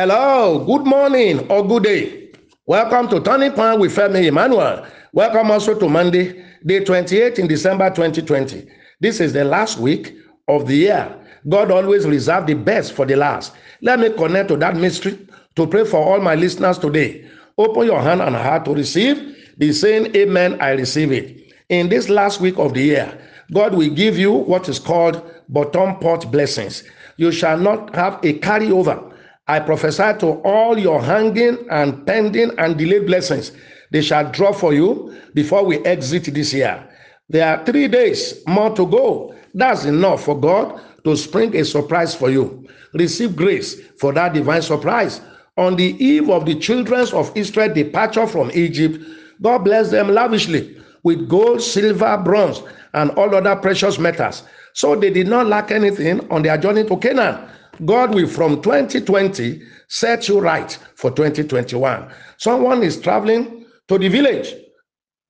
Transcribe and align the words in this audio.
Hello, 0.00 0.64
good 0.64 0.86
morning 0.86 1.40
or 1.50 1.66
good 1.66 1.82
day. 1.82 2.30
Welcome 2.66 3.08
to 3.08 3.20
Turning 3.20 3.50
Point 3.50 3.80
with 3.80 3.96
Femi 3.96 4.26
Emmanuel. 4.26 4.86
Welcome 5.12 5.50
also 5.50 5.76
to 5.76 5.88
Monday, 5.88 6.44
day 6.64 6.84
28 6.84 7.40
in 7.40 7.48
December 7.48 7.90
2020. 7.90 8.68
This 9.00 9.18
is 9.18 9.32
the 9.32 9.42
last 9.42 9.78
week 9.80 10.14
of 10.46 10.68
the 10.68 10.76
year. 10.76 11.26
God 11.48 11.72
always 11.72 12.06
reserves 12.06 12.46
the 12.46 12.54
best 12.54 12.92
for 12.92 13.06
the 13.06 13.16
last. 13.16 13.54
Let 13.82 13.98
me 13.98 14.10
connect 14.10 14.50
to 14.50 14.56
that 14.58 14.76
mystery 14.76 15.18
to 15.56 15.66
pray 15.66 15.84
for 15.84 15.96
all 15.96 16.20
my 16.20 16.36
listeners 16.36 16.78
today. 16.78 17.28
Open 17.58 17.84
your 17.86 18.00
hand 18.00 18.22
and 18.22 18.36
heart 18.36 18.66
to 18.66 18.74
receive. 18.74 19.36
Be 19.58 19.72
saying, 19.72 20.14
Amen, 20.14 20.60
I 20.60 20.74
receive 20.74 21.10
it. 21.10 21.52
In 21.70 21.88
this 21.88 22.08
last 22.08 22.40
week 22.40 22.56
of 22.60 22.72
the 22.72 22.82
year, 22.82 23.18
God 23.52 23.74
will 23.74 23.90
give 23.92 24.16
you 24.16 24.30
what 24.30 24.68
is 24.68 24.78
called 24.78 25.28
bottom 25.48 25.98
pot 25.98 26.30
blessings. 26.30 26.84
You 27.16 27.32
shall 27.32 27.58
not 27.58 27.96
have 27.96 28.20
a 28.22 28.38
carryover 28.38 29.08
I 29.48 29.60
prophesy 29.60 30.18
to 30.20 30.40
all 30.44 30.78
your 30.78 31.02
hanging 31.02 31.66
and 31.70 32.06
pending 32.06 32.52
and 32.58 32.76
delayed 32.76 33.06
blessings. 33.06 33.52
They 33.90 34.02
shall 34.02 34.30
drop 34.30 34.56
for 34.56 34.74
you 34.74 35.16
before 35.34 35.64
we 35.64 35.78
exit 35.86 36.24
this 36.34 36.52
year. 36.52 36.86
There 37.30 37.46
are 37.48 37.64
three 37.64 37.88
days 37.88 38.42
more 38.46 38.74
to 38.76 38.86
go. 38.86 39.34
That's 39.54 39.84
enough 39.86 40.24
for 40.24 40.38
God 40.38 40.80
to 41.04 41.16
spring 41.16 41.56
a 41.56 41.64
surprise 41.64 42.14
for 42.14 42.30
you. 42.30 42.68
Receive 42.92 43.34
grace 43.36 43.80
for 43.98 44.12
that 44.12 44.34
divine 44.34 44.62
surprise. 44.62 45.20
On 45.56 45.76
the 45.76 45.96
eve 46.04 46.30
of 46.30 46.44
the 46.46 46.54
children 46.54 47.06
of 47.12 47.32
Israel 47.34 47.72
departure 47.72 48.26
from 48.26 48.50
Egypt, 48.52 49.02
God 49.40 49.58
bless 49.58 49.90
them 49.90 50.08
lavishly 50.08 50.76
with 51.02 51.28
gold, 51.28 51.62
silver, 51.62 52.20
bronze, 52.22 52.62
and 52.94 53.10
all 53.12 53.34
other 53.34 53.56
precious 53.56 53.98
metals. 53.98 54.42
So 54.74 54.94
they 54.94 55.10
did 55.10 55.26
not 55.26 55.46
lack 55.46 55.70
anything 55.70 56.28
on 56.30 56.42
their 56.42 56.58
journey 56.58 56.84
to 56.84 56.96
Canaan. 56.98 57.48
God 57.84 58.14
will 58.14 58.28
from 58.28 58.60
2020 58.62 59.62
set 59.88 60.28
you 60.28 60.40
right 60.40 60.70
for 60.94 61.10
2021. 61.10 62.10
Someone 62.36 62.82
is 62.82 63.00
traveling 63.00 63.66
to 63.88 63.98
the 63.98 64.08
village 64.08 64.54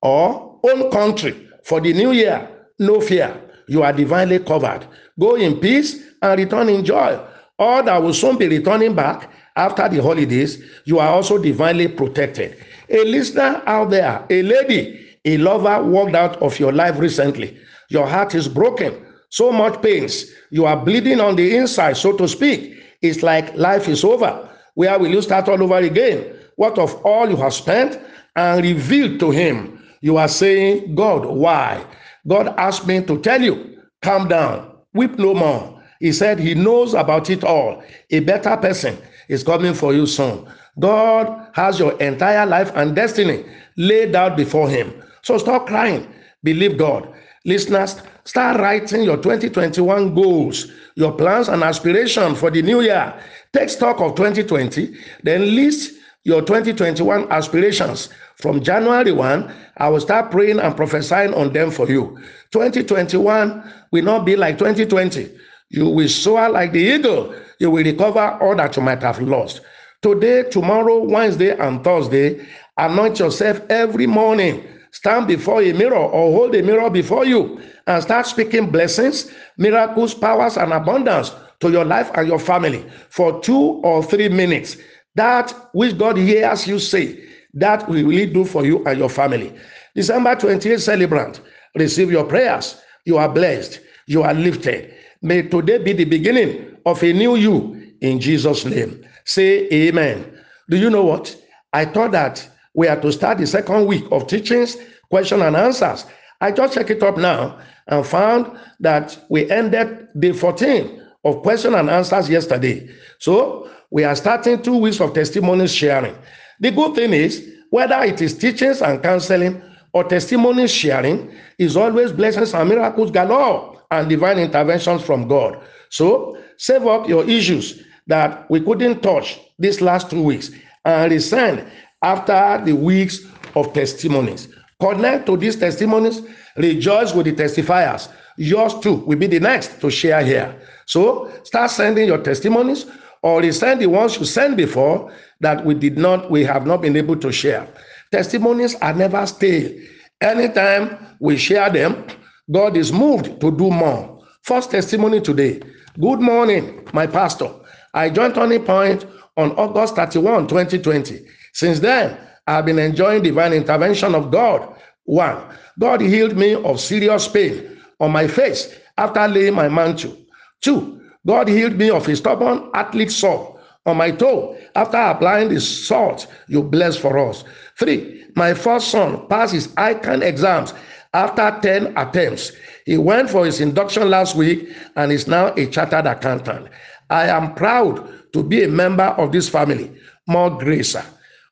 or 0.01 0.59
own 0.63 0.91
country 0.91 1.49
for 1.63 1.79
the 1.79 1.93
new 1.93 2.11
year. 2.11 2.49
No 2.79 3.01
fear. 3.01 3.39
You 3.67 3.83
are 3.83 3.93
divinely 3.93 4.39
covered. 4.39 4.87
Go 5.19 5.35
in 5.35 5.59
peace 5.59 6.03
and 6.21 6.39
return 6.39 6.69
in 6.69 6.83
joy. 6.83 7.19
All 7.57 7.83
that 7.83 8.01
will 8.01 8.13
soon 8.13 8.37
be 8.37 8.47
returning 8.47 8.95
back 8.95 9.29
after 9.55 9.89
the 9.89 10.01
holidays, 10.01 10.63
you 10.85 10.99
are 10.99 11.09
also 11.09 11.37
divinely 11.37 11.87
protected. 11.87 12.57
A 12.89 13.03
listener 13.03 13.61
out 13.65 13.89
there, 13.89 14.25
a 14.29 14.41
lady, 14.41 15.05
a 15.25 15.37
lover 15.37 15.83
walked 15.83 16.15
out 16.15 16.37
of 16.41 16.57
your 16.59 16.71
life 16.71 16.97
recently. 16.97 17.57
Your 17.89 18.07
heart 18.07 18.33
is 18.35 18.47
broken 18.47 19.05
so 19.29 19.51
much 19.51 19.81
pains. 19.81 20.25
You 20.49 20.65
are 20.65 20.77
bleeding 20.77 21.19
on 21.19 21.35
the 21.35 21.55
inside, 21.55 21.97
so 21.97 22.13
to 22.17 22.27
speak. 22.27 22.75
It's 23.01 23.23
like 23.23 23.55
life 23.55 23.87
is 23.87 24.03
over. 24.03 24.49
Where 24.73 24.97
will 24.99 25.09
you 25.09 25.21
start 25.21 25.47
all 25.49 25.61
over 25.61 25.77
again? 25.77 26.35
What 26.55 26.77
of 26.77 26.95
all 27.05 27.29
you 27.29 27.37
have 27.37 27.53
spent 27.53 27.99
and 28.35 28.63
revealed 28.63 29.19
to 29.21 29.31
him? 29.31 29.83
You 30.01 30.17
are 30.17 30.27
saying, 30.27 30.95
God, 30.95 31.25
why? 31.25 31.85
God 32.27 32.47
asked 32.57 32.87
me 32.87 33.01
to 33.03 33.19
tell 33.21 33.41
you, 33.41 33.81
calm 34.01 34.27
down, 34.27 34.77
weep 34.93 35.17
no 35.17 35.33
more. 35.33 35.81
He 35.99 36.11
said 36.13 36.39
he 36.39 36.53
knows 36.55 36.93
about 36.93 37.29
it 37.29 37.43
all. 37.43 37.83
A 38.11 38.19
better 38.21 38.55
person 38.57 38.97
is 39.27 39.43
coming 39.43 39.73
for 39.73 39.93
you 39.93 40.05
soon. 40.05 40.47
God 40.79 41.49
has 41.53 41.77
your 41.79 41.99
entire 42.01 42.45
life 42.45 42.71
and 42.75 42.95
destiny 42.95 43.45
laid 43.77 44.15
out 44.15 44.37
before 44.37 44.69
him. 44.69 44.93
So 45.21 45.37
stop 45.37 45.67
crying. 45.67 46.07
Believe 46.43 46.77
God. 46.77 47.13
Listeners, 47.45 48.01
start 48.29 48.59
writing 48.59 49.01
your 49.01 49.17
2021 49.17 50.13
goals, 50.13 50.67
your 50.93 51.11
plans 51.13 51.49
and 51.49 51.63
aspirations 51.63 52.37
for 52.39 52.51
the 52.51 52.61
new 52.61 52.81
year. 52.81 53.19
Take 53.53 53.69
stock 53.69 53.99
of 54.01 54.13
2020, 54.13 54.95
then 55.23 55.55
list 55.55 55.95
your 56.25 56.41
2021 56.41 57.31
aspirations. 57.31 58.09
From 58.35 58.61
January 58.61 59.11
1, 59.11 59.51
I 59.77 59.89
will 59.89 59.99
start 59.99 60.29
praying 60.29 60.59
and 60.59 60.75
prophesying 60.75 61.33
on 61.33 61.53
them 61.53 61.71
for 61.71 61.89
you. 61.89 62.19
2021 62.51 63.73
will 63.91 64.03
not 64.03 64.25
be 64.27 64.35
like 64.35 64.59
2020. 64.59 65.31
You 65.69 65.89
will 65.89 66.07
soar 66.07 66.49
like 66.49 66.71
the 66.71 66.79
eagle. 66.79 67.33
You 67.59 67.71
will 67.71 67.83
recover 67.83 68.37
all 68.41 68.55
that 68.57 68.77
you 68.77 68.83
might 68.83 69.01
have 69.01 69.19
lost. 69.19 69.61
Today, 70.03 70.43
tomorrow, 70.43 70.99
Wednesday, 71.03 71.57
and 71.57 71.83
Thursday, 71.83 72.45
anoint 72.77 73.17
yourself 73.17 73.59
every 73.71 74.05
morning 74.05 74.67
stand 74.91 75.27
before 75.27 75.61
a 75.61 75.73
mirror 75.73 75.95
or 75.95 76.31
hold 76.31 76.55
a 76.55 76.63
mirror 76.63 76.89
before 76.89 77.25
you 77.25 77.61
and 77.89 78.03
start 78.03 78.27
speaking 78.27 78.69
blessings, 78.69 79.31
miracles, 79.57 80.13
powers, 80.13 80.57
and 80.57 80.71
abundance 80.71 81.33
to 81.59 81.71
your 81.71 81.83
life 81.83 82.11
and 82.13 82.27
your 82.27 82.37
family 82.37 82.85
for 83.09 83.41
two 83.41 83.81
or 83.83 84.03
three 84.03 84.29
minutes. 84.29 84.77
That 85.15 85.51
which 85.73 85.97
God 85.97 86.15
hears 86.15 86.67
you 86.67 86.77
say, 86.77 87.19
that 87.55 87.89
will 87.89 88.05
really 88.05 88.27
do 88.27 88.45
for 88.45 88.63
you 88.63 88.85
and 88.85 88.99
your 88.99 89.09
family. 89.09 89.53
December 89.95 90.35
28th 90.35 90.81
celebrant, 90.81 91.41
receive 91.75 92.11
your 92.11 92.25
prayers. 92.25 92.79
You 93.05 93.17
are 93.17 93.27
blessed. 93.27 93.81
You 94.05 94.21
are 94.21 94.35
lifted. 94.35 94.93
May 95.23 95.41
today 95.41 95.79
be 95.79 95.93
the 95.93 96.05
beginning 96.05 96.77
of 96.85 97.01
a 97.03 97.11
new 97.11 97.35
you 97.37 97.91
in 98.01 98.19
Jesus' 98.19 98.65
name. 98.65 99.03
Say 99.25 99.67
amen. 99.71 100.31
Do 100.69 100.77
you 100.77 100.91
know 100.91 101.03
what? 101.03 101.35
I 101.73 101.85
thought 101.85 102.11
that 102.11 102.47
we 102.75 102.87
are 102.87 103.01
to 103.01 103.11
start 103.11 103.39
the 103.39 103.47
second 103.47 103.87
week 103.87 104.05
of 104.11 104.27
teachings, 104.27 104.77
question 105.09 105.41
and 105.41 105.55
answers. 105.55 106.05
I 106.41 106.51
just 106.51 106.73
checked 106.73 106.89
it 106.89 107.03
up 107.03 107.17
now 107.17 107.59
and 107.87 108.05
found 108.05 108.57
that 108.79 109.17
we 109.29 109.49
ended 109.51 110.07
day 110.19 110.31
14 110.31 111.01
of 111.25 111.41
question 111.41 111.75
and 111.75 111.89
answers 111.89 112.29
yesterday. 112.29 112.89
So 113.19 113.69
we 113.91 114.03
are 114.03 114.15
starting 114.15 114.61
two 114.61 114.77
weeks 114.77 115.01
of 115.01 115.13
testimonies 115.13 115.73
sharing. 115.73 116.15
The 116.59 116.71
good 116.71 116.95
thing 116.95 117.13
is, 117.13 117.51
whether 117.71 118.01
it 118.03 118.21
is 118.21 118.37
teachings 118.37 118.81
and 118.81 119.01
counseling 119.03 119.61
or 119.93 120.03
testimonies 120.03 120.71
sharing, 120.71 121.31
is 121.57 121.75
always 121.75 122.11
blessings 122.11 122.53
and 122.53 122.69
miracles 122.69 123.11
galore 123.11 123.81
and 123.91 124.07
divine 124.07 124.39
interventions 124.39 125.01
from 125.01 125.27
God. 125.27 125.61
So 125.89 126.37
save 126.57 126.85
up 126.85 127.07
your 127.07 127.27
issues 127.27 127.83
that 128.07 128.49
we 128.49 128.61
couldn't 128.61 129.01
touch 129.01 129.39
these 129.57 129.81
last 129.81 130.09
two 130.09 130.21
weeks 130.21 130.51
and 130.85 131.11
resend 131.11 131.69
after 132.03 132.63
the 132.65 132.73
weeks 132.73 133.25
of 133.55 133.73
testimonies. 133.73 134.47
Connect 134.79 135.25
to 135.25 135.35
these 135.35 135.57
testimonies, 135.57 136.21
rejoice 136.55 137.13
with 137.13 137.25
the 137.25 137.33
testifiers. 137.33 138.09
Yours 138.37 138.79
too 138.79 138.95
will 138.95 139.17
be 139.17 139.27
the 139.27 139.39
next 139.39 139.81
to 139.81 139.89
share 139.91 140.23
here. 140.23 140.55
So 140.85 141.29
start 141.43 141.71
sending 141.71 142.07
your 142.07 142.19
testimonies 142.19 142.85
or 143.21 143.41
resend 143.41 143.79
the 143.79 143.87
ones 143.87 144.17
you 144.17 144.25
sent 144.25 144.55
before 144.55 145.13
that 145.41 145.65
we 145.65 145.73
did 145.73 145.97
not, 145.97 146.31
we 146.31 146.43
have 146.45 146.65
not 146.65 146.81
been 146.81 146.95
able 146.95 147.17
to 147.17 147.31
share. 147.31 147.67
Testimonies 148.11 148.75
are 148.75 148.93
never 148.93 149.25
stale. 149.25 149.77
Anytime 150.21 151.17
we 151.19 151.37
share 151.37 151.69
them, 151.69 152.05
God 152.49 152.77
is 152.77 152.93
moved 152.93 153.41
to 153.41 153.51
do 153.51 153.69
more. 153.69 154.23
First 154.43 154.71
testimony 154.71 155.19
today. 155.21 155.61
Good 155.99 156.21
morning, 156.21 156.87
my 156.93 157.05
pastor. 157.05 157.51
I 157.93 158.09
joined 158.09 158.35
Turning 158.35 158.63
Point 158.63 159.05
on 159.35 159.51
August 159.51 159.95
31, 159.95 160.47
2020. 160.47 161.25
Since 161.53 161.81
then, 161.81 162.17
I've 162.49 162.65
been 162.65 162.79
enjoying 162.79 163.21
divine 163.21 163.53
intervention 163.53 164.15
of 164.15 164.31
God. 164.31 164.75
One, 165.03 165.39
God 165.77 166.01
healed 166.01 166.35
me 166.35 166.55
of 166.55 166.79
serious 166.79 167.27
pain 167.27 167.79
on 167.99 168.11
my 168.11 168.27
face 168.27 168.73
after 168.97 169.27
laying 169.27 169.53
my 169.53 169.69
mantle. 169.69 170.17
Two, 170.61 170.99
God 171.27 171.47
healed 171.47 171.75
me 171.75 171.91
of 171.91 172.07
a 172.07 172.15
stubborn 172.15 172.71
athlete 172.73 173.11
sore 173.11 173.59
on 173.85 173.97
my 173.97 174.09
toe 174.09 174.57
after 174.75 174.97
applying 174.97 175.49
the 175.49 175.61
salt 175.61 176.25
you 176.47 176.63
blessed 176.63 176.99
for 176.99 177.19
us. 177.19 177.43
Three, 177.77 178.25
my 178.35 178.55
first 178.55 178.89
son 178.89 179.27
passed 179.27 179.53
his 179.53 179.67
ICAN 179.75 180.23
exams 180.23 180.73
after 181.13 181.55
10 181.61 181.95
attempts. 181.97 182.51
He 182.87 182.97
went 182.97 183.29
for 183.29 183.45
his 183.45 183.61
induction 183.61 184.09
last 184.09 184.35
week 184.35 184.67
and 184.95 185.11
is 185.11 185.27
now 185.27 185.53
a 185.53 185.67
chartered 185.67 186.07
accountant. 186.07 186.67
I 187.11 187.27
am 187.27 187.53
proud 187.53 188.33
to 188.33 188.41
be 188.41 188.63
a 188.63 188.67
member 188.67 189.03
of 189.21 189.31
this 189.31 189.47
family. 189.47 189.95
More 190.27 190.49
grace. 190.57 190.95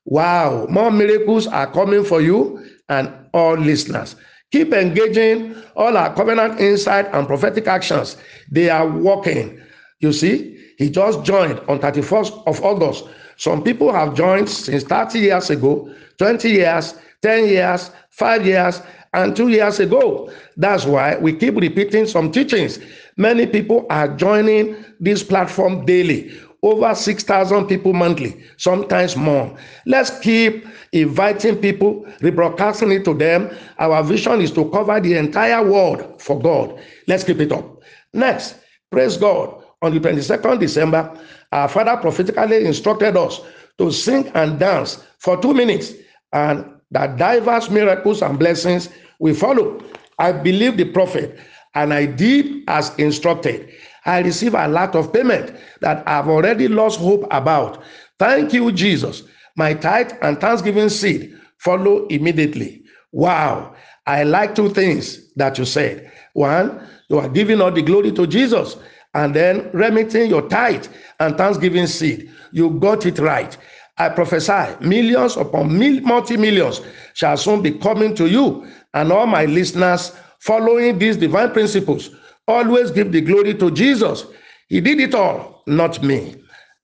Wow, 0.09 0.67
more 0.69 0.89
miracles 0.89 1.47
are 1.47 1.69
coming 1.69 2.05
for 2.05 2.21
you 2.21 2.65
and 2.87 3.11
all 3.33 3.55
listeners. 3.55 4.15
Keep 4.53 4.71
engaging 4.73 5.53
all 5.75 5.97
our 5.97 6.15
covenant 6.15 6.61
insight 6.61 7.07
and 7.11 7.27
prophetic 7.27 7.67
actions. 7.67 8.15
They 8.49 8.69
are 8.69 8.87
working. 8.87 9.59
You 9.99 10.13
see, 10.13 10.57
he 10.77 10.89
just 10.89 11.25
joined 11.25 11.59
on 11.67 11.79
31st 11.79 12.47
of 12.47 12.63
August. 12.63 13.03
Some 13.35 13.61
people 13.61 13.91
have 13.91 14.15
joined 14.15 14.47
since 14.47 14.83
30 14.83 15.19
years 15.19 15.49
ago, 15.49 15.93
20 16.19 16.49
years, 16.49 16.95
10 17.21 17.49
years, 17.49 17.91
5 18.11 18.45
years, 18.45 18.81
and 19.13 19.35
2 19.35 19.49
years 19.49 19.81
ago. 19.81 20.31
That's 20.55 20.85
why 20.85 21.17
we 21.17 21.33
keep 21.33 21.55
repeating 21.57 22.05
some 22.05 22.31
teachings. 22.31 22.79
Many 23.17 23.45
people 23.45 23.85
are 23.89 24.07
joining 24.15 24.77
this 25.01 25.21
platform 25.21 25.85
daily 25.85 26.31
over 26.71 26.93
6,000 26.95 27.67
people 27.67 27.93
monthly, 27.93 28.43
sometimes 28.57 29.15
more. 29.15 29.55
Let's 29.85 30.17
keep 30.19 30.65
inviting 30.91 31.57
people, 31.57 32.05
rebroadcasting 32.21 32.93
it 32.95 33.05
to 33.05 33.13
them. 33.13 33.49
Our 33.79 34.03
vision 34.03 34.41
is 34.41 34.51
to 34.53 34.69
cover 34.69 34.99
the 34.99 35.15
entire 35.17 35.63
world 35.67 36.21
for 36.21 36.39
God. 36.39 36.79
Let's 37.07 37.23
keep 37.23 37.39
it 37.39 37.51
up. 37.51 37.81
Next, 38.13 38.55
praise 38.91 39.17
God. 39.17 39.63
on 39.81 39.93
the 39.93 39.99
22nd 39.99 40.59
December, 40.59 41.19
our 41.51 41.67
father 41.67 41.97
prophetically 41.97 42.65
instructed 42.65 43.15
us 43.15 43.41
to 43.77 43.91
sing 43.91 44.27
and 44.33 44.59
dance 44.59 45.03
for 45.19 45.39
two 45.39 45.53
minutes, 45.53 45.93
and 46.33 46.65
that 46.91 47.17
diverse 47.17 47.69
miracles 47.69 48.21
and 48.21 48.39
blessings 48.39 48.89
will 49.19 49.35
follow. 49.35 49.81
I 50.19 50.31
believe 50.31 50.77
the 50.77 50.85
prophet, 50.85 51.39
and 51.75 51.93
I 51.93 52.05
did 52.05 52.63
as 52.67 52.95
instructed. 52.97 53.69
I 54.07 54.21
receive 54.21 54.55
a 54.55 54.67
lot 54.69 54.95
of 54.95 55.13
payment 55.13 55.55
that 55.81 56.07
I've 56.07 56.29
already 56.29 56.67
lost 56.69 56.99
hope 56.99 57.27
about. 57.31 57.83
Thank 58.19 58.53
you, 58.53 58.71
Jesus. 58.71 59.23
My 59.57 59.73
tithe 59.75 60.13
and 60.23 60.39
thanksgiving 60.41 60.89
seed 60.89 61.37
follow 61.59 62.07
immediately. 62.07 62.83
Wow. 63.11 63.75
I 64.07 64.23
like 64.23 64.55
two 64.55 64.69
things 64.69 65.33
that 65.35 65.59
you 65.59 65.65
said. 65.65 66.11
One, 66.33 66.87
you 67.09 67.19
are 67.19 67.29
giving 67.29 67.61
all 67.61 67.71
the 67.71 67.83
glory 67.83 68.11
to 68.13 68.27
Jesus 68.27 68.77
and 69.13 69.35
then 69.35 69.69
remitting 69.73 70.29
your 70.29 70.47
tithe 70.49 70.87
and 71.19 71.37
thanksgiving 71.37 71.87
seed. 71.87 72.31
You 72.53 72.71
got 72.71 73.05
it 73.05 73.19
right. 73.19 73.57
I 73.97 74.09
prophesy 74.09 74.75
millions 74.81 75.37
upon 75.37 75.77
mil- 75.77 76.01
multi 76.01 76.37
millions 76.37 76.81
shall 77.15 77.37
soon 77.37 77.61
be 77.63 77.71
coming 77.71 78.15
to 78.15 78.27
you, 78.27 78.67
and 78.93 79.11
all 79.11 79.27
my 79.27 79.45
listeners 79.45 80.15
following 80.39 80.99
these 80.99 81.17
divine 81.17 81.51
principles 81.51 82.11
always 82.47 82.91
give 82.91 83.11
the 83.11 83.21
glory 83.21 83.53
to 83.55 83.71
Jesus. 83.71 84.25
He 84.67 84.81
did 84.81 84.99
it 84.99 85.15
all, 85.15 85.63
not 85.67 86.03
me. 86.03 86.35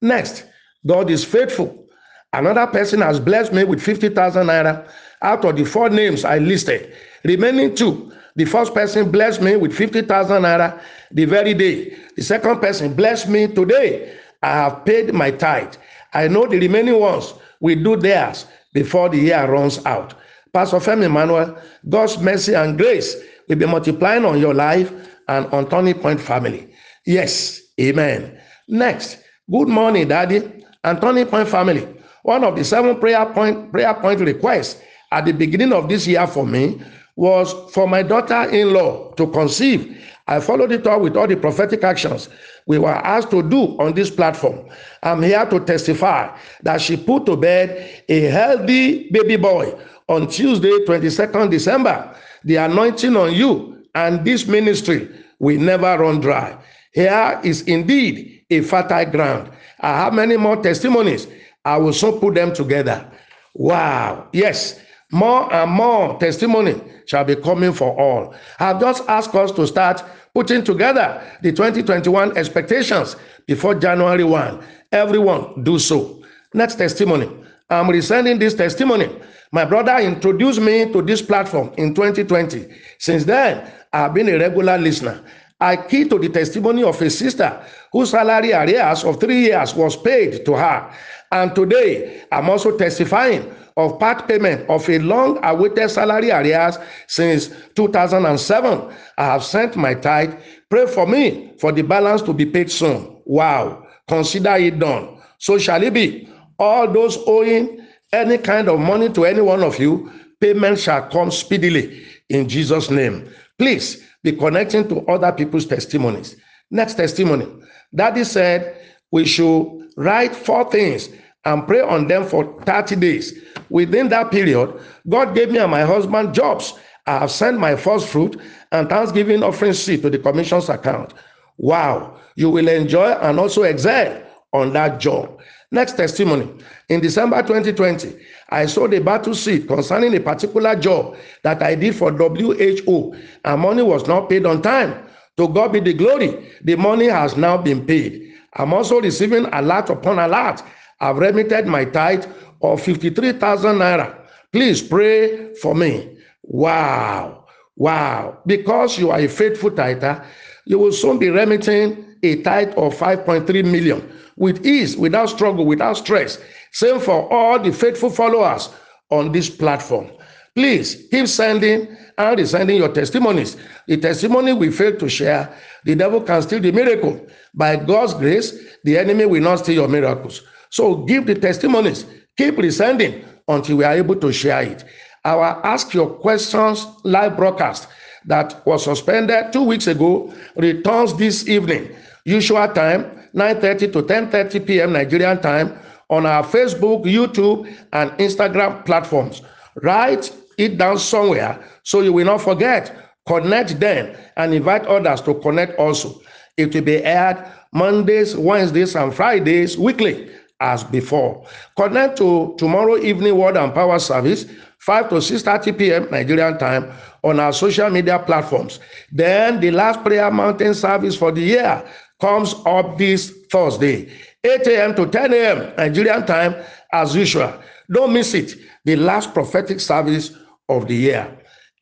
Next, 0.02 0.46
God 0.86 1.10
is 1.10 1.24
faithful. 1.24 1.88
Another 2.34 2.68
person 2.68 3.02
has 3.02 3.20
blessed 3.20 3.54
me 3.54 3.64
with 3.64 3.82
50,000 3.82 4.48
naira 4.48 4.88
out 5.22 5.46
of 5.46 5.56
the 5.56 5.64
four 5.64 5.90
names 5.90 6.26
I 6.26 6.40
listed. 6.40 6.94
Remaining 7.24 7.76
two, 7.76 8.12
the 8.36 8.46
first 8.46 8.74
person 8.74 9.12
blessed 9.12 9.42
me 9.42 9.56
with 9.56 9.74
50,000 9.74 10.42
naira 10.42 10.82
the 11.12 11.26
very 11.26 11.54
day. 11.54 11.96
The 12.16 12.24
second 12.24 12.60
person 12.60 12.94
blessed 12.96 13.30
me 13.30 13.48
today. 13.48 14.18
I 14.42 14.50
have 14.50 14.84
paid 14.86 15.14
my 15.14 15.32
tithe. 15.32 15.76
I 16.14 16.28
know 16.28 16.48
the 16.48 16.60
remaining 16.60 17.00
ones 17.00 17.34
will 17.60 17.82
do 17.82 17.96
theirs 17.96 18.46
before 18.74 19.10
the 19.10 19.18
year 19.18 19.46
runs 19.50 19.84
out. 19.86 20.16
Pastor 20.52 20.78
Femi 20.78 21.06
Emmanuel, 21.06 21.58
God's 21.90 22.18
mercy 22.20 22.54
and 22.54 22.78
grace 22.78 23.16
will 23.48 23.56
be 23.56 23.66
multiplying 23.66 24.26
on 24.26 24.40
your 24.40 24.54
life 24.54 24.92
and 25.28 25.46
on 25.48 25.70
Turning 25.70 25.96
Point 25.96 26.20
family. 26.20 26.74
Yes, 27.06 27.62
amen. 27.80 28.40
Next, 28.68 29.20
good 29.52 29.68
morning, 29.68 30.08
Daddy, 30.08 30.66
and 30.84 31.02
Turning 31.02 31.26
Point 31.26 31.50
family. 31.50 31.88
One 32.24 32.44
of 32.44 32.56
the 32.56 32.64
seven 32.64 33.00
prayer 33.00 33.26
point 33.26 33.72
prayer 33.72 33.94
point 33.94 34.22
requests 34.22 34.82
at 35.12 35.26
the 35.26 35.34
beginning 35.34 35.74
of 35.74 35.90
this 35.90 36.08
year 36.08 36.26
for 36.26 36.46
me 36.46 36.82
was 37.16 37.54
for 37.74 37.88
my 37.88 38.02
daughter-in-law 38.02 39.14
to 39.14 39.28
conceive. 39.28 40.00
I 40.28 40.40
followed 40.40 40.72
it 40.72 40.88
up 40.88 41.02
with 41.02 41.18
all 41.18 41.28
the 41.28 41.36
prophetic 41.36 41.84
actions 41.84 42.30
we 42.66 42.78
were 42.80 42.96
asked 42.96 43.30
to 43.32 43.44
do 43.44 43.78
on 43.80 43.94
this 43.94 44.10
platform. 44.10 44.68
I'm 45.04 45.22
here 45.22 45.46
to 45.46 45.60
testify 45.60 46.36
that 46.64 46.82
she 46.82 46.96
put 46.96 47.26
to 47.26 47.36
bed 47.36 48.04
a 48.08 48.22
healthy 48.22 49.10
baby 49.12 49.36
boy 49.36 49.78
on 50.08 50.28
Tuesday, 50.28 50.72
22nd 50.86 51.52
December. 51.52 52.16
The 52.46 52.56
anointing 52.56 53.16
on 53.16 53.34
you 53.34 53.83
and 53.96 54.26
this 54.26 54.48
ministry 54.48 55.10
will 55.40 55.60
never 55.60 55.98
run 55.98 56.20
dry. 56.20 56.58
Here 56.94 57.40
is 57.44 57.62
indeed 57.64 58.46
a 58.50 58.62
fertile 58.62 59.06
ground. 59.06 59.52
I 59.80 59.98
have 59.98 60.14
many 60.14 60.38
more 60.38 60.62
testimonies. 60.62 61.28
I 61.66 61.78
will 61.78 61.94
soon 61.94 62.20
put 62.20 62.36
them 62.36 62.54
together. 62.54 63.10
Wow. 63.54 64.30
Yes, 64.34 64.80
more 65.12 65.52
and 65.54 65.72
more 65.72 66.18
testimony 66.20 66.82
shall 67.06 67.24
be 67.24 67.36
coming 67.36 67.74
for 67.74 68.00
all. 68.00 68.36
I've 68.60 68.80
just 68.80 69.08
asked 69.08 69.36
us 69.36 69.52
to 69.54 69.68
start 69.68 70.04
putting 70.34 70.64
together 70.64 71.22
the 71.42 71.52
2021 71.52 72.38
expectations 72.38 73.16
before 73.46 73.76
January 73.76 74.24
1. 74.24 74.64
Everyone 74.92 75.64
do 75.64 75.78
so. 75.80 76.24
Next 76.54 76.76
testimony. 76.76 77.30
I'm 77.70 77.88
resending 77.88 78.40
this 78.40 78.54
testimony. 78.54 79.10
My 79.52 79.66
brother 79.66 79.98
introduced 79.98 80.62
me 80.62 80.92
to 80.92 81.02
this 81.02 81.22
platform 81.22 81.72
in 81.78 81.94
2020. 81.94 82.68
Since 83.00 83.26
then, 83.26 83.72
I've 83.92 84.14
been 84.14 84.30
a 84.30 84.38
regular 84.38 84.78
listener. 84.78 85.24
I 85.60 85.78
key 85.78 86.08
to 86.10 86.20
the 86.20 86.30
testimony 86.30 86.84
of 86.84 87.02
a 87.02 87.10
sister 87.10 87.64
whose 87.92 88.10
salary 88.10 88.52
arrears 88.54 89.04
of 89.04 89.20
three 89.20 89.42
years 89.44 89.74
was 89.74 89.96
paid 89.96 90.46
to 90.46 90.54
her. 90.54 90.94
And 91.32 91.56
today, 91.56 92.24
I'm 92.32 92.50
also 92.50 92.78
testifying 92.78 93.54
of 93.78 93.98
part 94.00 94.28
payment 94.28 94.70
of 94.70 94.88
a 94.90 95.00
long 95.00 95.40
awaited 95.44 95.90
salary 95.90 96.32
arrears 96.32 96.78
since 97.08 97.50
2007. 97.76 98.94
I 99.18 99.24
have 99.26 99.44
sent 99.44 99.76
my 99.76 99.94
tithe. 99.94 100.36
Pray 100.70 100.86
for 100.86 101.08
me 101.08 101.54
for 101.60 101.72
the 101.72 101.82
balance 101.82 102.22
to 102.24 102.34
be 102.34 102.46
paid 102.46 102.70
soon. 102.70 103.22
Wow. 103.26 103.88
Consider 104.08 104.56
it 104.56 104.80
done. 104.80 105.22
So 105.40 105.58
shall 105.58 105.82
it 105.82 105.94
be. 105.94 106.33
All 106.60 106.92
those 106.92 107.18
owing 107.28 107.86
any 108.12 108.38
kind 108.38 108.70
of 108.70 108.80
money 108.80 109.10
to 109.10 109.26
any 109.26 109.42
one 109.42 109.64
of 109.64 109.80
you, 109.80 110.12
payment 110.40 110.80
shall 110.80 111.10
come 111.10 111.32
speedily 111.32 112.04
in 112.30 112.48
Jesus' 112.48 112.90
name. 112.90 113.30
Please 113.58 114.04
be 114.24 114.32
connecting 114.32 114.88
to 114.90 115.06
other 115.08 115.32
people's 115.32 115.66
testimonies. 115.66 116.36
Next 116.72 116.96
testimony. 116.96 117.48
Daddy 117.94 118.24
said 118.24 118.78
we 119.12 119.26
should 119.26 119.90
write 119.96 120.36
four 120.36 120.70
things 120.72 121.10
and 121.46 121.68
pray 121.68 121.82
on 121.82 122.08
them 122.08 122.26
for 122.26 122.62
30 122.64 122.96
days. 122.96 123.40
Within 123.70 124.10
that 124.10 124.32
period, 124.32 124.80
God 125.10 125.36
gave 125.36 125.52
me 125.52 125.60
and 125.60 125.72
my 125.72 125.82
husband 125.82 126.34
jobs. 126.34 126.74
I 127.06 127.20
have 127.20 127.32
sent 127.32 127.60
my 127.60 127.76
first 127.76 128.08
fruit 128.08 128.40
and 128.72 128.88
thanksgiving 128.90 129.44
offering 129.44 129.74
seed 129.74 130.02
to 130.04 130.10
the 130.10 130.20
commission's 130.20 130.70
account. 130.70 131.14
Wow, 131.58 132.20
you 132.36 132.50
will 132.50 132.68
enjoy 132.68 133.12
and 133.12 133.40
also 133.40 133.64
excel 133.64 134.24
on 134.54 134.74
that 134.74 135.00
job. 135.00 135.42
Next 135.74 135.94
testimony. 135.98 136.50
In 136.90 137.02
December 137.02 137.42
2020, 137.42 138.16
I 138.50 138.68
saw 138.68 138.88
the 138.88 139.00
battle 139.00 139.34
seed 139.34 139.68
concerning 139.68 140.16
a 140.16 140.20
particular 140.20 140.76
job 140.76 141.18
that 141.44 141.62
I 141.64 141.76
did 141.76 141.96
for 141.96 142.12
WHO, 142.12 143.16
and 143.44 143.62
money 143.62 143.84
was 143.84 144.08
not 144.08 144.30
paid 144.30 144.46
on 144.46 144.62
time. 144.62 145.08
To 145.38 145.48
God 145.50 145.74
be 145.74 145.80
the 145.80 145.94
glory. 145.94 146.52
The 146.64 146.76
money 146.76 147.08
has 147.08 147.36
now 147.36 147.58
been 147.58 147.86
paid. 147.86 148.34
I'm 148.54 148.72
also 148.72 149.02
receiving 149.02 149.46
a 149.52 149.62
lot 149.64 149.90
upon 149.90 150.20
a 150.20 150.28
lot 150.28 150.64
I've 151.04 151.18
remitted 151.18 151.68
my 151.68 151.84
tithe 151.84 152.26
of 152.62 152.82
53,000 152.82 153.76
naira. 153.76 154.16
Please 154.54 154.82
pray 154.82 155.54
for 155.56 155.76
me. 155.76 156.18
Wow. 156.44 157.46
Wow. 157.76 158.38
Because 158.46 158.98
you 158.98 159.12
are 159.12 159.20
a 159.20 159.28
faithful 159.28 159.72
tither, 159.72 160.24
you 160.66 160.80
will 160.80 160.94
soon 160.94 161.20
be 161.20 161.30
remitting 161.30 162.13
a 162.24 162.42
tithe 162.42 162.70
of 162.76 162.96
5.3 162.96 163.48
million 163.70 164.12
with 164.38 164.66
ease, 164.66 164.98
without 164.98 165.30
struggle, 165.30 165.66
without 165.66 165.98
stress. 165.98 166.40
Same 166.72 167.00
for 167.00 167.32
all 167.32 167.60
the 167.60 167.72
faithful 167.72 168.10
followers 168.10 168.70
on 169.12 169.32
this 169.32 169.50
platform. 169.50 170.10
Please 170.56 171.08
keep 171.12 171.28
sending 171.28 171.96
and 172.18 172.40
resending 172.40 172.78
your 172.78 172.90
testimonies. 172.90 173.58
The 173.88 173.98
testimony 173.98 174.54
we 174.54 174.72
fail 174.72 174.96
to 174.98 175.10
share, 175.10 175.56
the 175.84 175.96
devil 175.96 176.22
can 176.22 176.42
steal 176.42 176.60
the 176.60 176.72
miracle. 176.72 177.26
By 177.54 177.76
God's 177.76 178.14
grace, 178.14 178.54
the 178.84 178.98
enemy 178.98 179.26
will 179.26 179.42
not 179.42 179.60
steal 179.60 179.76
your 179.76 179.88
miracles. 179.88 180.42
So 180.70 180.98
give 181.06 181.26
the 181.26 181.36
testimonies, 181.36 182.06
keep 182.38 182.56
resending 182.56 183.26
until 183.48 183.78
we 183.78 183.84
are 183.84 183.94
able 183.94 184.16
to 184.18 184.32
share 184.32 184.64
it. 184.64 184.86
Our 185.26 185.66
Ask 185.66 185.94
Your 185.94 186.10
Questions 186.10 186.86
live 187.04 187.38
broadcast 187.38 187.88
that 188.26 188.66
was 188.66 188.84
suspended 188.84 189.52
two 189.52 189.64
weeks 189.64 189.88
ago 189.88 190.34
returns 190.56 191.14
this 191.16 191.48
evening. 191.48 191.96
Usual 192.26 192.68
time, 192.70 193.04
9.30 193.36 193.92
to 193.94 194.02
10.30 194.04 194.66
p.m. 194.66 194.94
Nigerian 194.94 195.42
time 195.42 195.78
on 196.10 196.26
our 196.26 196.44
Facebook, 196.44 197.04
YouTube, 197.06 197.68
and 197.92 198.12
Instagram 198.12 198.86
platforms. 198.86 199.42
Write 199.82 200.32
it 200.58 200.78
down 200.78 201.00
somewhere 201.00 201.60
so 201.84 202.02
you 202.02 202.14
will 202.14 202.26
not 202.26 202.42
forget. 202.42 202.96
Connect 203.28 203.80
them 203.80 204.16
and 204.38 204.54
invite 204.54 204.86
others 204.86 205.22
to 205.22 205.34
connect 205.36 205.78
also. 205.80 206.22
It 206.58 206.74
will 206.74 206.82
be 206.82 207.04
aired 207.04 207.44
Mondays, 207.74 208.36
Wednesdays, 208.36 208.96
and 208.96 209.14
Fridays 209.14 209.78
weekly 209.78 210.30
as 210.60 210.84
before. 210.84 211.46
Connect 211.76 212.18
to 212.20 212.56
tomorrow 212.58 212.98
evening 212.98 213.38
Word 213.38 213.58
and 213.58 213.74
Power 213.74 214.00
service, 214.00 214.46
5 214.80 215.10
to 215.10 215.16
6.30 215.16 215.78
p.m. 215.78 216.08
Nigerian 216.12 216.58
time 216.58 216.92
on 217.24 217.40
our 217.40 217.52
social 217.54 217.90
media 217.90 218.20
platforms. 218.20 218.80
Then 219.12 219.60
the 219.60 219.72
last 219.72 220.04
prayer 220.04 220.30
mountain 220.30 220.74
service 220.74 221.16
for 221.16 221.32
the 221.32 221.42
year 221.42 221.84
comes 222.24 222.56
up 222.66 222.98
this 222.98 223.32
Thursday, 223.52 224.10
8 224.46 224.68
a.m. 224.68 224.96
to 224.96 225.08
10 225.08 225.34
a.m. 225.34 225.74
Nigerian 225.76 226.26
time 226.26 226.56
as 226.94 227.14
usual. 227.14 227.52
Don't 227.92 228.14
miss 228.14 228.34
it. 228.34 228.56
The 228.86 228.96
last 228.96 229.34
prophetic 229.34 229.82
service 229.82 230.32
of 230.70 230.88
the 230.88 230.96
year. 230.96 231.38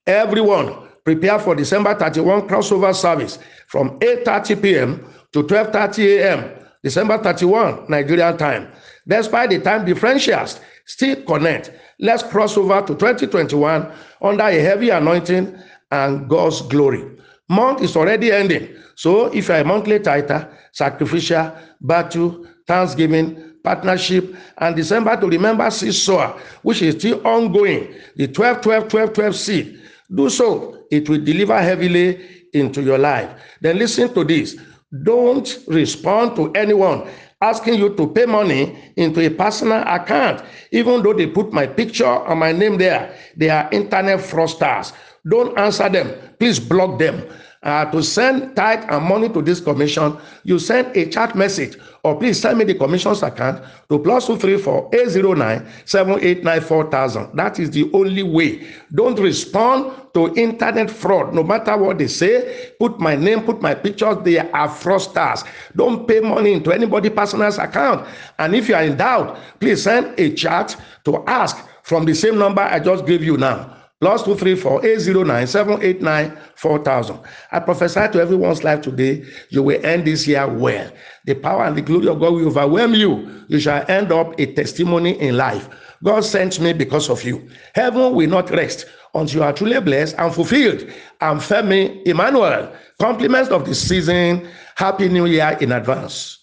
Everyone, 0.07 0.89
prepare 1.05 1.37
for 1.37 1.53
December 1.53 1.93
31 1.93 2.47
crossover 2.47 2.95
service 2.95 3.37
from 3.67 3.99
8.30 3.99 4.61
p.m. 4.63 5.13
to 5.31 5.43
12.30 5.43 6.17
a.m. 6.17 6.51
December 6.83 7.19
31, 7.19 7.85
Nigerian 7.87 8.35
time. 8.35 8.71
Despite 9.07 9.51
the 9.51 9.59
time 9.59 9.85
differentials, 9.85 10.59
still 10.87 11.21
connect. 11.23 11.69
Let's 11.99 12.23
cross 12.23 12.57
over 12.57 12.81
to 12.81 12.95
2021 12.95 13.91
under 14.23 14.43
a 14.45 14.59
heavy 14.59 14.89
anointing 14.89 15.55
and 15.91 16.27
God's 16.27 16.63
glory. 16.63 17.20
Month 17.51 17.81
is 17.81 17.97
already 17.97 18.31
ending. 18.31 18.69
So 18.95 19.25
if 19.25 19.49
you're 19.49 19.57
a 19.57 19.63
monthly 19.65 19.99
tither, 19.99 20.57
sacrificial, 20.71 21.51
battle, 21.81 22.47
thanksgiving, 22.65 23.55
partnership, 23.61 24.33
and 24.57 24.73
December 24.73 25.19
to 25.19 25.27
remember 25.27 25.69
seed 25.69 25.93
sower, 25.93 26.39
which 26.61 26.81
is 26.81 26.95
still 26.95 27.19
ongoing, 27.27 27.93
the 28.15 28.29
12, 28.29 28.61
12, 28.61 28.87
12, 28.87 29.13
12 29.13 29.35
seed. 29.35 29.81
Do 30.15 30.29
so. 30.29 30.85
It 30.89 31.09
will 31.09 31.21
deliver 31.21 31.59
heavily 31.61 32.45
into 32.53 32.81
your 32.81 32.97
life. 32.97 33.29
Then 33.59 33.77
listen 33.79 34.13
to 34.13 34.23
this. 34.23 34.55
Don't 35.03 35.59
respond 35.67 36.37
to 36.37 36.53
anyone 36.53 37.09
asking 37.41 37.75
you 37.75 37.95
to 37.95 38.07
pay 38.07 38.25
money 38.25 38.77
into 38.95 39.19
a 39.25 39.29
personal 39.29 39.81
account, 39.87 40.43
even 40.71 41.01
though 41.01 41.13
they 41.13 41.27
put 41.27 41.51
my 41.51 41.65
picture 41.65 42.05
and 42.05 42.39
my 42.39 42.51
name 42.51 42.77
there. 42.77 43.15
They 43.35 43.49
are 43.49 43.67
internet 43.71 44.19
fraudsters. 44.19 44.93
Don't 45.27 45.57
answer 45.57 45.89
them. 45.89 46.13
Please 46.39 46.59
block 46.59 46.99
them. 46.99 47.27
Uh, 47.63 47.85
to 47.91 48.01
send 48.01 48.55
tithe 48.55 48.83
and 48.89 49.05
money 49.05 49.29
to 49.29 49.39
this 49.39 49.59
commission, 49.59 50.17
you 50.43 50.57
send 50.57 50.95
a 50.97 51.07
chat 51.07 51.35
message 51.35 51.77
or 52.03 52.17
please 52.17 52.41
send 52.41 52.57
me 52.57 52.65
the 52.65 52.73
commission's 52.73 53.21
account 53.21 53.63
to 53.87 53.99
plus 53.99 54.25
two 54.25 54.35
three 54.35 54.57
four 54.57 54.89
eight 54.93 55.09
zero 55.09 55.33
nine 55.33 55.67
seven 55.85 56.19
eight 56.21 56.43
nine 56.43 56.59
four 56.59 56.89
thousand. 56.89 57.35
That 57.35 57.59
is 57.59 57.69
the 57.69 57.87
only 57.93 58.23
way. 58.23 58.67
Don't 58.95 59.19
respond 59.19 59.93
to 60.15 60.33
internet 60.33 60.89
fraud, 60.89 61.35
no 61.35 61.43
matter 61.43 61.77
what 61.77 61.99
they 61.99 62.07
say. 62.07 62.71
Put 62.79 62.99
my 62.99 63.15
name, 63.15 63.43
put 63.43 63.61
my 63.61 63.75
pictures. 63.75 64.17
They 64.23 64.39
are 64.39 64.67
fraudsters. 64.67 65.47
Don't 65.75 66.07
pay 66.07 66.19
money 66.19 66.53
into 66.53 66.71
anybody 66.71 67.11
personal 67.11 67.53
account. 67.59 68.07
And 68.39 68.55
if 68.55 68.69
you 68.69 68.73
are 68.75 68.83
in 68.83 68.97
doubt, 68.97 69.37
please 69.59 69.83
send 69.83 70.19
a 70.19 70.33
chat 70.33 70.75
to 71.05 71.23
ask 71.27 71.63
from 71.83 72.05
the 72.05 72.15
same 72.15 72.39
number 72.39 72.63
I 72.63 72.79
just 72.79 73.05
gave 73.05 73.23
you 73.23 73.37
now 73.37 73.80
plus 74.01 74.23
234 74.23 74.83
809 74.85 75.47
789 75.47 76.37
4000. 76.55 77.19
I 77.51 77.59
prophesy 77.59 78.07
to 78.11 78.19
everyone's 78.19 78.63
life 78.63 78.81
today, 78.81 79.23
you 79.49 79.61
will 79.61 79.83
end 79.85 80.05
this 80.07 80.27
year 80.27 80.47
well. 80.47 80.91
The 81.25 81.35
power 81.35 81.63
and 81.65 81.77
the 81.77 81.83
glory 81.83 82.07
of 82.07 82.19
God 82.19 82.33
will 82.33 82.47
overwhelm 82.47 82.95
you. 82.95 83.45
You 83.47 83.59
shall 83.59 83.85
end 83.89 84.11
up 84.11 84.37
a 84.39 84.53
testimony 84.53 85.19
in 85.21 85.37
life. 85.37 85.69
God 86.03 86.21
sent 86.25 86.59
me 86.59 86.73
because 86.73 87.09
of 87.09 87.23
you. 87.23 87.47
Heaven 87.75 88.15
will 88.15 88.29
not 88.29 88.49
rest 88.49 88.87
until 89.13 89.41
you 89.41 89.43
are 89.43 89.53
truly 89.53 89.79
blessed 89.79 90.15
and 90.17 90.33
fulfilled. 90.33 90.91
I'm 91.21 91.37
Femi 91.37 92.01
Emmanuel. 92.07 92.73
Compliments 92.99 93.51
of 93.51 93.65
the 93.65 93.75
season. 93.75 94.49
Happy 94.75 95.09
New 95.09 95.27
Year 95.27 95.55
in 95.61 95.73
advance. 95.73 96.39